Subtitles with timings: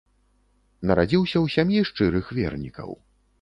[0.91, 2.89] Нарадзіўся ў сям'і шчырых вернікаў.